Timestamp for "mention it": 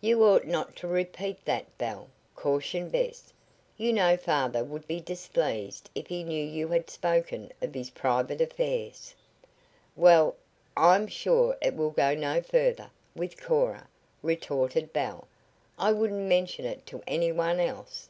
16.28-16.86